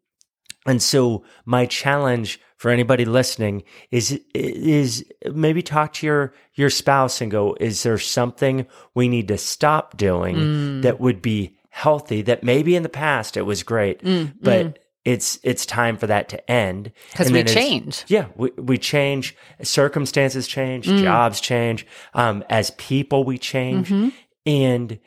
And 0.66 0.82
so 0.82 1.22
my 1.44 1.66
challenge 1.66 2.40
for 2.60 2.70
anybody 2.70 3.06
listening 3.06 3.62
is 3.90 4.20
is 4.34 5.02
maybe 5.32 5.62
talk 5.62 5.94
to 5.94 6.06
your 6.06 6.34
your 6.52 6.68
spouse 6.68 7.22
and 7.22 7.30
go, 7.30 7.56
is 7.58 7.82
there 7.84 7.96
something 7.96 8.66
we 8.94 9.08
need 9.08 9.28
to 9.28 9.38
stop 9.38 9.96
doing 9.96 10.82
that 10.82 11.00
would 11.00 11.22
be 11.22 11.56
healthy 11.70 12.20
that 12.20 12.44
maybe 12.44 12.76
in 12.76 12.82
the 12.82 12.90
past 12.90 13.38
it 13.38 13.42
was 13.42 13.62
great, 13.62 14.02
but 14.42 14.78
it's 15.06 15.38
it's 15.42 15.64
time 15.64 15.96
for 15.96 16.06
that 16.08 16.28
to 16.28 16.50
end 16.50 16.92
because 17.12 17.32
we 17.32 17.42
change. 17.44 18.04
yeah, 18.08 18.26
we, 18.36 18.50
we 18.58 18.76
change. 18.76 19.34
Circumstances 19.62 20.46
change. 20.46 20.86
Mm. 20.86 21.02
Jobs 21.02 21.40
change. 21.40 21.86
Um, 22.12 22.44
as 22.50 22.72
people, 22.72 23.24
we 23.24 23.38
change. 23.38 23.88
Mm-hmm. 23.88 24.08
And 24.44 24.98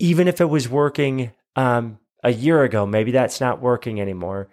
even 0.00 0.26
if 0.26 0.40
it 0.40 0.46
was 0.46 0.68
working 0.68 1.30
um, 1.54 2.00
a 2.24 2.32
year 2.32 2.64
ago, 2.64 2.84
maybe 2.84 3.12
that's 3.12 3.40
not 3.40 3.62
working 3.62 4.00
anymore. 4.00 4.48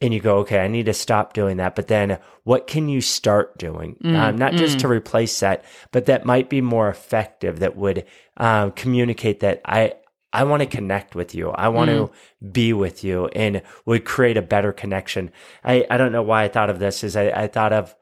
And 0.00 0.12
you 0.12 0.20
go, 0.20 0.38
okay, 0.38 0.58
I 0.58 0.68
need 0.68 0.86
to 0.86 0.92
stop 0.92 1.32
doing 1.32 1.56
that. 1.56 1.74
But 1.74 1.88
then 1.88 2.18
what 2.44 2.66
can 2.66 2.88
you 2.88 3.00
start 3.00 3.56
doing? 3.56 3.96
Mm, 4.04 4.14
um, 4.14 4.36
not 4.36 4.54
just 4.56 4.78
to 4.80 4.88
replace 4.88 5.40
that, 5.40 5.64
but 5.90 6.04
that 6.04 6.26
might 6.26 6.50
be 6.50 6.60
more 6.60 6.90
effective 6.90 7.60
that 7.60 7.76
would 7.76 8.04
um, 8.36 8.72
communicate 8.72 9.40
that 9.40 9.62
I, 9.64 9.94
I 10.34 10.44
want 10.44 10.60
to 10.60 10.66
connect 10.66 11.14
with 11.14 11.34
you. 11.34 11.48
I 11.48 11.68
want 11.68 11.88
Mm. 11.90 12.08
to 12.08 12.46
be 12.46 12.74
with 12.74 13.04
you 13.04 13.28
and 13.28 13.62
would 13.86 14.04
create 14.04 14.36
a 14.36 14.42
better 14.42 14.72
connection. 14.72 15.30
I, 15.64 15.86
I 15.88 15.96
don't 15.96 16.12
know 16.12 16.22
why 16.22 16.44
I 16.44 16.48
thought 16.48 16.68
of 16.68 16.78
this 16.78 17.02
is 17.02 17.16
I, 17.16 17.30
I 17.30 17.46
thought 17.46 17.72
of, 17.72 17.94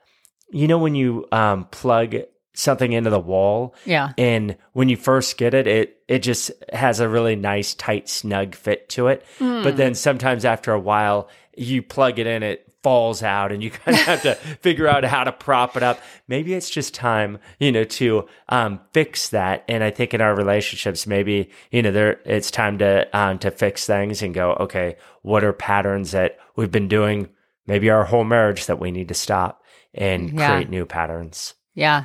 you 0.51 0.67
know, 0.67 0.79
when 0.79 0.97
you 0.97 1.27
um, 1.31 1.67
plug 1.67 2.17
something 2.55 2.93
into 2.93 3.11
the 3.11 3.19
wall 3.21 3.75
Yeah. 3.85 4.13
and 4.17 4.57
when 4.73 4.89
you 4.89 4.97
first 4.97 5.37
get 5.37 5.55
it, 5.55 5.67
it 5.67 5.99
it 6.09 6.19
just 6.21 6.51
has 6.73 7.01
a 7.01 7.09
really 7.09 7.35
nice, 7.37 7.75
tight, 7.75 8.09
snug 8.09 8.55
fit 8.55 8.89
to 8.91 9.09
it. 9.09 9.25
Hmm. 9.39 9.63
But 9.63 9.77
then 9.77 9.95
sometimes 9.95 10.45
after 10.45 10.73
a 10.73 10.79
while, 10.81 11.29
you 11.57 11.83
plug 11.83 12.19
it 12.19 12.27
in, 12.27 12.43
it 12.43 12.61
falls 12.83 13.23
out, 13.23 13.51
and 13.53 13.63
you 13.63 13.71
kind 13.85 13.97
of 13.97 14.03
have 14.05 14.23
to 14.23 14.35
figure 14.61 14.87
out 14.87 15.03
how 15.05 15.25
to 15.25 15.33
prop 15.33 15.77
it 15.79 15.83
up. 15.83 15.99
Maybe 16.29 16.53
it's 16.53 16.69
just 16.69 16.93
time, 16.95 17.39
you 17.59 17.73
know, 17.73 17.85
to 17.85 18.29
um, 18.51 18.81
fix 18.93 19.31
that. 19.31 19.65
And 19.67 19.83
I 19.83 19.91
think 19.91 20.13
in 20.13 20.21
our 20.21 20.35
relationships, 20.37 21.07
maybe 21.07 21.49
you 21.71 21.81
know, 21.83 21.91
there 21.91 22.21
it's 22.27 22.51
time 22.51 22.77
to 22.79 23.09
um, 23.19 23.39
to 23.39 23.51
fix 23.51 23.87
things 23.87 24.23
and 24.23 24.35
go, 24.35 24.53
okay, 24.61 24.97
what 25.23 25.43
are 25.43 25.55
patterns 25.55 26.11
that 26.11 26.37
we've 26.57 26.71
been 26.71 26.89
doing, 26.89 27.31
maybe 27.67 27.89
our 27.89 28.05
whole 28.05 28.25
marriage 28.25 28.67
that 28.67 28.79
we 28.79 28.91
need 28.91 29.09
to 29.09 29.15
stop 29.15 29.63
and 29.95 30.31
Yeah. 30.39 30.51
create 30.51 30.69
new 30.69 30.85
patterns. 30.85 31.55
Yeah. 31.75 32.05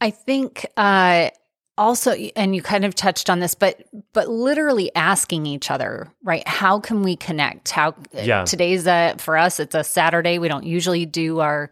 I 0.00 0.10
think 0.10 0.66
uh 0.76 1.30
also 1.76 2.12
and 2.34 2.56
you 2.56 2.62
kind 2.62 2.84
of 2.84 2.94
touched 2.94 3.30
on 3.30 3.38
this 3.38 3.54
but 3.54 3.86
but 4.12 4.28
literally 4.28 4.90
asking 4.96 5.46
each 5.46 5.70
other, 5.70 6.08
right? 6.24 6.46
How 6.46 6.80
can 6.80 7.02
we 7.02 7.16
connect? 7.16 7.70
How 7.70 7.94
Yeah. 8.12 8.44
today's 8.44 8.86
a 8.86 9.14
for 9.18 9.36
us 9.36 9.60
it's 9.60 9.74
a 9.74 9.84
Saturday. 9.84 10.38
We 10.38 10.48
don't 10.48 10.64
usually 10.64 11.06
do 11.06 11.38
our 11.40 11.70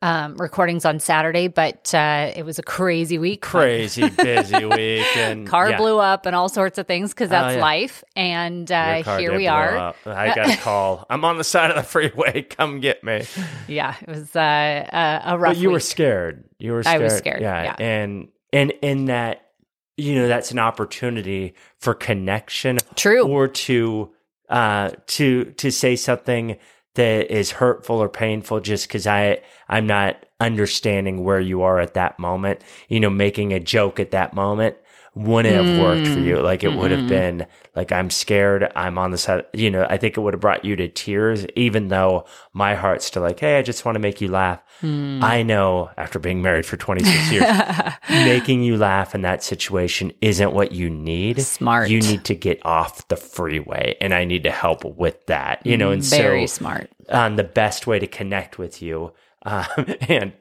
um, 0.00 0.36
recordings 0.36 0.84
on 0.84 1.00
Saturday, 1.00 1.48
but 1.48 1.92
uh, 1.92 2.30
it 2.36 2.44
was 2.44 2.58
a 2.58 2.62
crazy 2.62 3.18
week. 3.18 3.42
Crazy 3.42 4.08
busy 4.22 4.64
week 4.64 5.16
and 5.16 5.46
Car 5.46 5.70
yeah. 5.70 5.76
blew 5.76 5.98
up 5.98 6.24
and 6.24 6.36
all 6.36 6.48
sorts 6.48 6.78
of 6.78 6.86
things 6.86 7.12
because 7.12 7.30
that's 7.30 7.56
yeah. 7.56 7.60
life. 7.60 8.04
And 8.14 8.70
uh, 8.70 9.18
here 9.18 9.36
we 9.36 9.48
are. 9.48 9.76
up. 9.76 9.96
I 10.06 10.34
got 10.34 10.50
a 10.50 10.56
call. 10.60 11.04
I'm 11.10 11.24
on 11.24 11.36
the 11.38 11.44
side 11.44 11.70
of 11.70 11.76
the 11.76 11.82
freeway. 11.82 12.42
Come 12.50 12.80
get 12.80 13.02
me. 13.02 13.24
Yeah, 13.66 13.96
it 14.00 14.08
was 14.08 14.36
uh, 14.36 14.86
a, 14.92 15.32
a 15.32 15.38
rough. 15.38 15.54
But 15.54 15.56
you 15.58 15.70
were 15.70 15.80
scared. 15.80 16.44
You 16.58 16.72
were 16.72 16.80
I 16.80 16.82
scared. 16.82 17.02
was 17.02 17.16
scared, 17.16 17.42
Yeah. 17.42 17.62
yeah. 17.64 17.76
And 17.78 18.28
and 18.52 18.72
in 18.82 19.06
that, 19.06 19.50
you 19.96 20.14
know, 20.14 20.28
that's 20.28 20.52
an 20.52 20.60
opportunity 20.60 21.54
for 21.80 21.92
connection. 21.94 22.78
True. 22.94 23.26
Or 23.26 23.48
to 23.48 24.12
uh 24.48 24.92
to 25.08 25.44
to 25.44 25.70
say 25.70 25.96
something 25.96 26.56
that 26.98 27.30
is 27.30 27.52
hurtful 27.52 28.02
or 28.02 28.08
painful 28.08 28.58
just 28.60 28.88
because 28.88 29.06
I 29.06 29.40
I'm 29.68 29.86
not 29.86 30.26
understanding 30.40 31.22
where 31.22 31.38
you 31.38 31.62
are 31.62 31.78
at 31.78 31.94
that 31.94 32.18
moment. 32.18 32.60
You 32.88 32.98
know, 32.98 33.10
making 33.10 33.52
a 33.52 33.60
joke 33.60 34.00
at 34.00 34.10
that 34.10 34.34
moment 34.34 34.76
wouldn't 35.18 35.54
have 35.54 35.80
worked 35.82 36.06
for 36.08 36.20
you. 36.20 36.38
Like 36.40 36.62
it 36.64 36.72
would 36.74 36.90
have 36.90 37.08
been 37.08 37.46
like 37.74 37.90
I'm 37.92 38.10
scared. 38.10 38.70
I'm 38.76 38.98
on 38.98 39.10
the 39.10 39.18
side. 39.18 39.44
You 39.52 39.70
know, 39.70 39.86
I 39.88 39.96
think 39.96 40.16
it 40.16 40.20
would 40.20 40.34
have 40.34 40.40
brought 40.40 40.64
you 40.64 40.76
to 40.76 40.88
tears, 40.88 41.44
even 41.56 41.88
though 41.88 42.24
my 42.52 42.74
heart's 42.74 43.04
still 43.06 43.22
like, 43.22 43.40
hey, 43.40 43.58
I 43.58 43.62
just 43.62 43.84
want 43.84 43.96
to 43.96 44.00
make 44.00 44.20
you 44.20 44.28
laugh. 44.28 44.60
I 44.80 45.42
know 45.42 45.90
after 45.96 46.20
being 46.20 46.40
married 46.40 46.64
for 46.64 46.76
26 46.76 47.32
years, 47.32 47.44
making 48.10 48.62
you 48.62 48.76
laugh 48.76 49.12
in 49.12 49.22
that 49.22 49.42
situation 49.42 50.12
isn't 50.20 50.52
what 50.52 50.70
you 50.70 50.88
need. 50.88 51.40
Smart. 51.42 51.90
You 51.90 52.00
need 52.00 52.24
to 52.26 52.36
get 52.36 52.64
off 52.64 53.08
the 53.08 53.16
freeway, 53.16 53.96
and 54.00 54.14
I 54.14 54.24
need 54.24 54.44
to 54.44 54.52
help 54.52 54.84
with 54.84 55.26
that. 55.26 55.66
You 55.66 55.76
know, 55.76 55.90
and 55.90 56.02
very 56.04 56.46
so 56.46 56.58
smart. 56.58 56.90
um, 57.08 57.34
the 57.34 57.42
best 57.44 57.88
way 57.88 57.98
to 57.98 58.06
connect 58.06 58.58
with 58.58 58.80
you. 58.82 59.12
Um, 59.44 59.64
and 60.08 60.32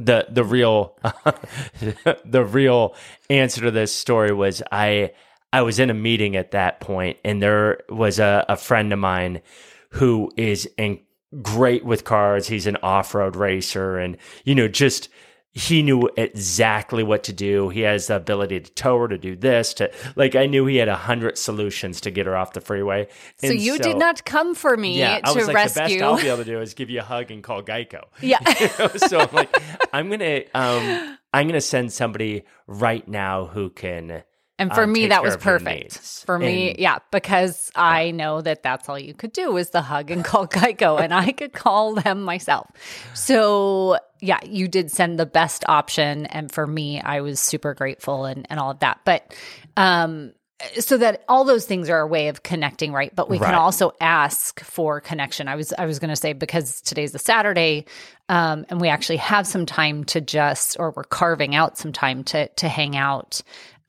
the 0.00 0.26
the 0.30 0.44
real 0.44 0.96
the 2.24 2.44
real 2.44 2.94
answer 3.28 3.60
to 3.62 3.70
this 3.70 3.94
story 3.94 4.32
was 4.32 4.62
I 4.72 5.12
I 5.52 5.62
was 5.62 5.78
in 5.78 5.90
a 5.90 5.94
meeting 5.94 6.36
at 6.36 6.52
that 6.52 6.80
point, 6.80 7.18
and 7.24 7.42
there 7.42 7.82
was 7.88 8.18
a, 8.18 8.44
a 8.48 8.56
friend 8.56 8.92
of 8.92 8.98
mine 8.98 9.42
who 9.90 10.30
is 10.36 10.68
in, 10.78 11.00
great 11.42 11.84
with 11.84 12.04
cars. 12.04 12.48
He's 12.48 12.66
an 12.66 12.76
off 12.82 13.14
road 13.14 13.36
racer, 13.36 13.98
and 13.98 14.16
you 14.44 14.54
know 14.54 14.68
just. 14.68 15.08
He 15.52 15.82
knew 15.82 16.08
exactly 16.16 17.02
what 17.02 17.24
to 17.24 17.32
do. 17.32 17.70
He 17.70 17.80
has 17.80 18.06
the 18.06 18.16
ability 18.16 18.60
to 18.60 18.72
tow 18.72 18.98
her, 19.00 19.08
to 19.08 19.18
do 19.18 19.34
this, 19.34 19.74
to 19.74 19.90
like. 20.14 20.36
I 20.36 20.46
knew 20.46 20.64
he 20.66 20.76
had 20.76 20.88
a 20.88 20.94
hundred 20.96 21.38
solutions 21.38 22.00
to 22.02 22.12
get 22.12 22.26
her 22.26 22.36
off 22.36 22.52
the 22.52 22.60
freeway. 22.60 23.08
So 23.38 23.48
And 23.48 23.60
you 23.60 23.76
did 23.78 23.96
not 23.96 24.24
come 24.24 24.54
for 24.54 24.76
me 24.76 24.98
yeah, 25.00 25.18
to 25.18 25.28
I 25.28 25.32
was 25.32 25.46
like, 25.48 25.56
rescue. 25.56 25.82
the 25.82 25.88
best 25.88 26.02
I'll 26.02 26.16
be 26.20 26.28
able 26.28 26.38
to 26.38 26.44
do 26.44 26.60
is 26.60 26.74
give 26.74 26.88
you 26.88 27.00
a 27.00 27.02
hug 27.02 27.32
and 27.32 27.42
call 27.42 27.62
Geico. 27.64 28.04
yeah. 28.20 28.38
so 28.96 29.18
I'm 29.20 29.28
like, 29.32 29.62
I'm 29.92 30.08
gonna, 30.08 30.42
um, 30.54 31.18
I'm 31.32 31.48
gonna 31.48 31.60
send 31.60 31.92
somebody 31.92 32.44
right 32.68 33.06
now 33.08 33.46
who 33.46 33.70
can. 33.70 34.22
And 34.60 34.72
for 34.72 34.86
me, 34.86 35.08
that 35.08 35.22
was 35.22 35.36
perfect. 35.36 35.98
For 36.26 36.38
me, 36.38 36.70
And- 36.70 36.78
yeah, 36.78 36.98
because 37.10 37.70
I 37.74 38.12
know 38.12 38.40
that 38.42 38.62
that's 38.62 38.88
all 38.88 38.98
you 38.98 39.14
could 39.14 39.32
do 39.32 39.56
is 39.56 39.70
the 39.70 39.82
hug 39.82 40.10
and 40.12 40.24
call 40.24 40.46
Geico, 40.58 41.00
and 41.00 41.12
I 41.12 41.32
could 41.32 41.52
call 41.52 41.94
them 41.94 42.22
myself. 42.22 42.68
So, 43.14 43.98
yeah, 44.20 44.38
you 44.44 44.68
did 44.68 44.90
send 44.90 45.18
the 45.18 45.26
best 45.26 45.64
option. 45.68 46.26
And 46.26 46.52
for 46.52 46.66
me, 46.66 47.00
I 47.00 47.22
was 47.22 47.40
super 47.40 47.74
grateful 47.74 48.26
and, 48.26 48.46
and 48.50 48.60
all 48.60 48.70
of 48.70 48.80
that. 48.80 49.00
But, 49.04 49.34
um, 49.76 50.32
so 50.78 50.98
that 50.98 51.24
all 51.26 51.44
those 51.44 51.64
things 51.64 51.88
are 51.88 52.00
a 52.00 52.06
way 52.06 52.28
of 52.28 52.42
connecting 52.42 52.92
right 52.92 53.16
but 53.16 53.30
we 53.30 53.38
Right. 53.38 53.46
can 53.46 53.54
also 53.54 53.92
ask 53.98 54.60
for 54.60 55.00
connection 55.00 55.48
i 55.48 55.54
was 55.56 55.72
i 55.78 55.86
was 55.86 55.98
going 55.98 56.10
to 56.10 56.16
say 56.16 56.34
because 56.34 56.82
today's 56.82 57.14
a 57.14 57.18
saturday 57.18 57.86
um, 58.28 58.66
and 58.68 58.78
we 58.78 58.88
actually 58.90 59.16
have 59.16 59.46
some 59.46 59.64
time 59.64 60.04
to 60.04 60.20
just 60.20 60.76
or 60.78 60.90
we're 60.94 61.04
carving 61.04 61.54
out 61.54 61.78
some 61.78 61.94
time 61.94 62.24
to 62.24 62.46
to 62.48 62.68
hang 62.68 62.94
out 62.94 63.40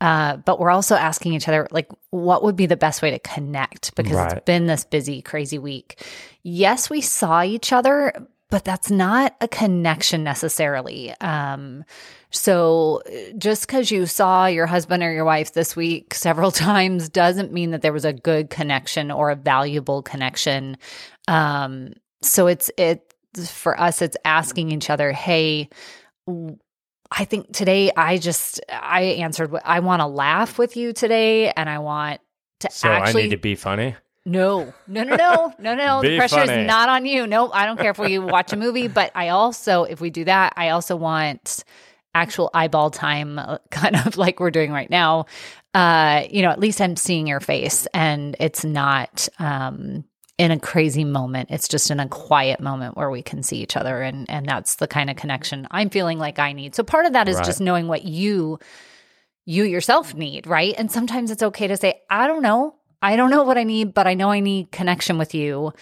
uh, 0.01 0.35
but 0.37 0.59
we're 0.59 0.69
also 0.71 0.95
asking 0.95 1.33
each 1.33 1.47
other 1.47 1.65
like 1.71 1.87
what 2.09 2.43
would 2.43 2.57
be 2.57 2.65
the 2.65 2.75
best 2.75 3.01
way 3.01 3.11
to 3.11 3.19
connect 3.19 3.95
because 3.95 4.17
Right. 4.17 4.33
it's 4.33 4.45
been 4.45 4.65
this 4.65 4.83
busy 4.83 5.21
crazy 5.21 5.57
week 5.59 6.03
yes 6.43 6.89
we 6.89 6.99
saw 6.99 7.41
each 7.43 7.71
other 7.71 8.11
but 8.49 8.65
that's 8.65 8.91
not 8.91 9.33
a 9.39 9.47
connection 9.47 10.23
necessarily 10.25 11.13
um, 11.21 11.85
so 12.31 13.01
uh, 13.07 13.31
just 13.37 13.67
because 13.67 13.91
you 13.91 14.05
saw 14.05 14.45
your 14.47 14.65
husband 14.65 15.03
or 15.03 15.11
your 15.11 15.23
wife 15.25 15.53
this 15.53 15.75
week 15.75 16.13
several 16.27 16.51
times 16.51 17.07
doesn't 17.09 17.53
mean 17.53 17.71
that 17.71 17.81
there 17.81 17.93
was 17.93 18.05
a 18.05 18.13
good 18.13 18.49
connection 18.49 19.11
or 19.11 19.29
a 19.31 19.35
valuable 19.35 20.01
connection. 20.01 20.77
Um, 21.27 21.93
so 22.21 22.47
it's 22.47 22.71
it 22.77 23.13
for 23.47 23.77
us. 23.79 24.01
It's 24.01 24.15
asking 24.23 24.71
each 24.71 24.89
other, 24.89 25.11
"Hey, 25.11 25.69
I 27.11 27.25
think 27.25 27.51
today 27.53 27.91
I 27.95 28.17
just 28.17 28.61
I 28.69 29.01
answered. 29.01 29.53
I 29.65 29.81
want 29.81 29.99
to 29.99 30.07
laugh 30.07 30.57
with 30.57 30.77
you 30.77 30.93
today, 30.93 31.51
and 31.51 31.69
I 31.69 31.79
want 31.79 32.21
to 32.61 32.71
So 32.71 32.89
actually 32.89 33.23
I 33.23 33.25
need 33.25 33.31
to 33.31 33.37
be 33.37 33.55
funny. 33.55 33.95
no, 34.25 34.73
no, 34.87 35.03
no, 35.03 35.15
no, 35.15 35.53
no, 35.59 35.75
no. 35.75 36.01
The 36.01 36.17
pressure 36.17 36.45
funny. 36.45 36.61
is 36.61 36.67
not 36.67 36.87
on 36.87 37.05
you. 37.05 37.27
No, 37.27 37.51
I 37.51 37.65
don't 37.65 37.77
care 37.77 37.91
if 37.91 37.99
we 37.99 38.17
watch 38.17 38.53
a 38.53 38.55
movie, 38.55 38.87
but 38.87 39.11
I 39.13 39.29
also, 39.29 39.83
if 39.83 39.99
we 39.99 40.09
do 40.09 40.23
that, 40.25 40.53
I 40.55 40.69
also 40.69 40.95
want 40.95 41.65
actual 42.13 42.49
eyeball 42.53 42.91
time, 42.91 43.39
uh, 43.39 43.57
kind 43.71 43.95
of 43.95 44.17
like 44.17 44.39
we're 44.39 44.51
doing 44.51 44.71
right 44.71 44.89
now. 44.89 45.25
Uh, 45.73 46.23
you 46.29 46.41
know, 46.41 46.49
at 46.49 46.59
least 46.59 46.81
I'm 46.81 46.95
seeing 46.95 47.27
your 47.27 47.39
face, 47.39 47.87
and 47.93 48.35
it's 48.39 48.63
not 48.63 49.27
um, 49.39 50.05
in 50.41 50.49
a 50.49 50.59
crazy 50.59 51.03
moment. 51.03 51.51
It's 51.51 51.67
just 51.67 51.91
in 51.91 51.99
a 51.99 52.07
quiet 52.07 52.59
moment 52.59 52.97
where 52.97 53.11
we 53.11 53.21
can 53.21 53.43
see 53.43 53.57
each 53.57 53.77
other, 53.77 54.01
and 54.01 54.27
and 54.27 54.47
that's 54.47 54.77
the 54.77 54.87
kind 54.87 55.11
of 55.11 55.15
connection 55.15 55.67
I'm 55.69 55.91
feeling 55.91 56.17
like 56.17 56.39
I 56.39 56.53
need. 56.53 56.73
So 56.73 56.81
part 56.83 57.05
of 57.05 57.13
that 57.13 57.29
is 57.29 57.35
Right. 57.37 57.45
just 57.45 57.61
knowing 57.61 57.87
what 57.87 58.05
you 58.05 58.57
you 59.45 59.63
yourself 59.65 60.15
need, 60.15 60.47
right? 60.47 60.73
And 60.79 60.91
sometimes 60.91 61.29
it's 61.29 61.43
okay 61.43 61.67
to 61.67 61.77
say, 61.77 62.01
I 62.09 62.25
don't 62.27 62.41
know. 62.41 62.75
I 63.03 63.17
don't 63.17 63.29
know 63.29 63.43
what 63.43 63.59
I 63.59 63.63
need, 63.63 63.93
but 63.93 64.07
I 64.07 64.15
know 64.15 64.29
I 64.31 64.39
need 64.39 64.71
connection 64.71 65.19
with 65.19 65.35
you. 65.35 65.73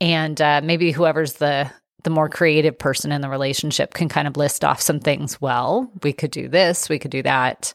And 0.00 0.40
uh, 0.40 0.62
maybe 0.64 0.90
whoever's 0.90 1.34
the 1.34 1.70
the 2.02 2.10
more 2.10 2.28
creative 2.28 2.76
person 2.76 3.12
in 3.12 3.20
the 3.20 3.28
relationship 3.28 3.94
can 3.94 4.08
kind 4.08 4.26
of 4.26 4.36
list 4.36 4.64
off 4.64 4.80
some 4.80 4.98
things. 4.98 5.40
Well, 5.40 5.92
we 6.02 6.12
could 6.12 6.32
do 6.32 6.48
this, 6.48 6.88
we 6.88 6.98
could 6.98 7.10
do 7.12 7.22
that, 7.22 7.72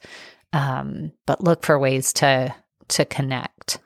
um, 0.51 1.13
but 1.25 1.41
look 1.41 1.63
for 1.63 1.79
ways 1.79 2.12
to 2.13 2.53
to 2.89 3.05
connect. 3.05 3.79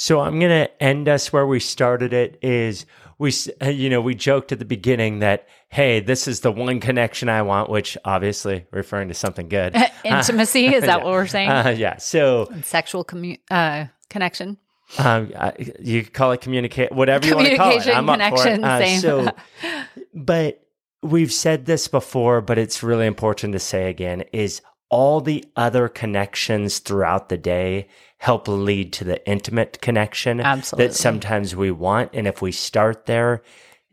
So 0.00 0.20
I'm 0.20 0.38
going 0.38 0.52
to 0.52 0.82
end 0.82 1.08
us 1.08 1.32
where 1.32 1.44
we 1.44 1.58
started 1.58 2.12
it 2.12 2.38
is 2.40 2.86
we 3.18 3.32
uh, 3.60 3.68
you 3.68 3.90
know 3.90 4.00
we 4.00 4.14
joked 4.14 4.52
at 4.52 4.60
the 4.60 4.64
beginning 4.64 5.18
that 5.18 5.48
hey 5.70 5.98
this 5.98 6.28
is 6.28 6.38
the 6.38 6.52
one 6.52 6.78
connection 6.78 7.28
I 7.28 7.42
want 7.42 7.68
which 7.68 7.98
obviously 8.04 8.64
referring 8.70 9.08
to 9.08 9.14
something 9.14 9.48
good. 9.48 9.74
Intimacy 10.04 10.66
is 10.72 10.82
that 10.84 10.98
Yeah. 11.00 11.04
what 11.04 11.12
we're 11.14 11.26
saying? 11.26 11.50
Uh, 11.50 11.74
yeah. 11.76 11.96
So 11.96 12.48
Sexual 12.62 13.06
commu- 13.06 13.40
uh, 13.50 13.86
connection. 14.08 14.56
Um, 14.98 15.32
you 15.80 16.04
call 16.04 16.30
it 16.30 16.42
communicate, 16.42 16.92
whatever 16.92 17.26
you 17.26 17.34
want 17.34 17.48
to 17.48 17.56
call 17.56 17.72
it. 17.76 17.88
I'm 17.88 18.08
up 18.08 18.20
for 18.20 18.24
it. 18.46 18.54
connection, 18.54 18.64
Uh, 18.64 18.78
same. 18.78 19.00
so, 19.00 19.28
but 20.14 20.64
we've 21.02 21.32
said 21.32 21.66
this 21.66 21.88
before, 21.88 22.40
but 22.40 22.56
it's 22.56 22.84
really 22.84 23.06
important 23.06 23.52
to 23.54 23.58
say 23.58 23.90
again: 23.90 24.22
is 24.32 24.62
all 24.90 25.20
the 25.20 25.44
other 25.56 25.88
connections 25.88 26.78
throughout 26.78 27.28
the 27.28 27.36
day 27.36 27.88
help 28.18 28.48
lead 28.48 28.92
to 28.92 29.04
the 29.04 29.26
intimate 29.28 29.80
connection 29.80 30.40
Absolutely. 30.40 30.88
that 30.88 30.94
sometimes 30.94 31.54
we 31.54 31.70
want, 31.70 32.10
and 32.14 32.26
if 32.26 32.42
we 32.42 32.52
start 32.52 33.06
there, 33.06 33.42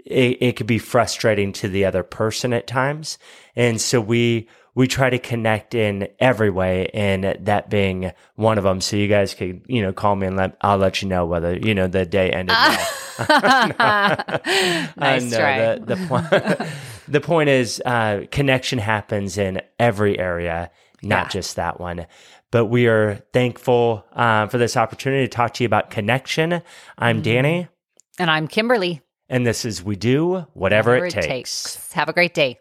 it, 0.06 0.38
it 0.42 0.56
could 0.56 0.68
be 0.68 0.80
frustrating 0.80 1.52
to 1.54 1.68
the 1.68 1.86
other 1.86 2.04
person 2.04 2.54
at 2.54 2.68
times, 2.68 3.18
and 3.56 3.80
so 3.80 4.00
we 4.00 4.48
we 4.76 4.88
try 4.88 5.10
to 5.10 5.18
connect 5.18 5.74
in 5.74 6.10
every 6.20 6.50
way, 6.50 6.90
and 6.94 7.24
that 7.40 7.70
being 7.70 8.12
one 8.36 8.58
of 8.58 8.66
them. 8.66 8.82
So 8.82 8.98
you 8.98 9.08
guys 9.08 9.34
could, 9.34 9.62
you 9.68 9.82
know, 9.82 9.94
call 9.94 10.16
me 10.18 10.28
and 10.28 10.36
let 10.36 10.58
I'll 10.62 10.78
let 10.78 11.02
you 11.02 11.08
know 11.08 11.26
whether 11.26 11.56
you 11.58 11.74
know 11.74 11.88
the 11.88 12.06
day 12.06 12.30
ended. 12.30 12.56
well. 12.56 12.90
nice 14.98 15.34
Uh, 15.34 15.38
try. 15.38 15.76
The, 15.76 15.96
the, 15.96 16.08
point, 16.08 16.30
the 17.08 17.22
point 17.22 17.50
is, 17.50 17.82
uh, 17.86 18.26
connection 18.32 18.80
happens 18.80 19.38
in 19.38 19.62
every 19.80 20.20
area, 20.20 20.72
not 21.06 21.26
yeah. 21.26 21.30
just 21.30 21.56
that 21.56 21.80
one. 21.80 22.08
But 22.52 22.66
we 22.66 22.88
are 22.88 23.16
thankful 23.34 24.06
uh, 24.14 24.48
for 24.48 24.58
this 24.58 24.76
opportunity 24.78 25.26
to 25.26 25.30
talk 25.30 25.54
to 25.56 25.64
you 25.64 25.68
about 25.68 25.90
connection. 25.90 26.62
I'm. 26.98 27.18
Mm-hmm. 27.18 27.24
Danny. 27.24 27.68
And 28.18 28.32
I'm 28.32 28.48
Kimberly. 28.48 29.02
And 29.28 29.46
this 29.46 29.66
is 29.66 29.84
We 29.84 29.96
Do 29.96 30.46
Whatever, 30.54 30.92
Whatever 30.92 31.06
it, 31.06 31.18
it 31.18 31.22
Takes. 31.22 31.92
Have 31.94 32.10
a 32.10 32.14
great 32.14 32.34
day. 32.34 32.60